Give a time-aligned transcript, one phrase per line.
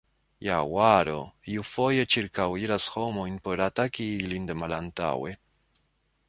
[0.45, 1.17] Jaguaro
[1.55, 5.37] iufoje ĉirkaŭiras homojn por ataki ilin de malantaŭe.